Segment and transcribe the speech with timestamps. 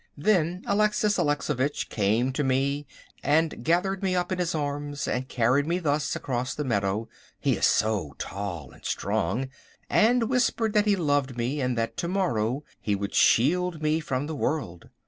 [0.17, 2.87] Then Alexis Alexovitch came to me
[3.21, 7.67] and gathered me up in his arms and carried me thus across the meadow—he is
[7.67, 9.49] so tall and strong—
[9.91, 14.25] and whispered that he loved me, and that to morrow he would shield me from
[14.25, 14.89] the world.